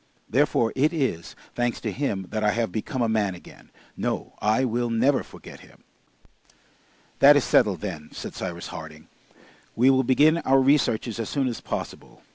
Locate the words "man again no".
3.07-4.33